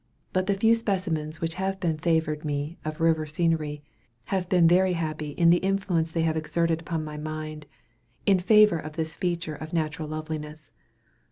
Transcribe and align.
But 0.33 0.47
the 0.47 0.55
few 0.55 0.73
specimens 0.73 1.41
which 1.41 1.53
have 1.61 1.79
been 1.79 1.99
favored 1.99 2.43
me 2.43 2.79
of 2.83 2.99
river 3.01 3.27
scenery, 3.27 3.83
have 4.33 4.49
been 4.49 4.67
very 4.67 4.93
happy 4.93 5.29
in 5.29 5.51
the 5.51 5.57
influence 5.57 6.11
they 6.11 6.23
have 6.23 6.35
exerted 6.35 6.81
upon 6.81 7.03
my 7.03 7.17
mind, 7.17 7.67
in 8.25 8.39
favor 8.39 8.79
of 8.79 8.93
this 8.93 9.13
feature 9.13 9.53
of 9.53 9.73
natural 9.73 10.07
loveliness. 10.07 10.71